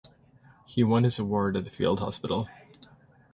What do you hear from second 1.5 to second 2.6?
at the field hospital.